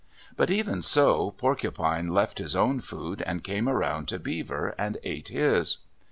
But 0.35 0.49
even 0.49 0.81
so, 0.81 1.29
Porcupine 1.29 2.07
left 2.07 2.39
his 2.39 2.55
own 2.55 2.79
food, 2.81 3.21
and 3.21 3.43
came 3.43 3.69
around 3.69 4.07
to 4.07 4.17
Beaver, 4.17 4.73
and 4.75 4.97
ate 5.03 5.27
his. 5.27 5.77